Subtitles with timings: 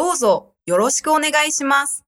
[0.00, 2.06] どうぞよろしくお願いします。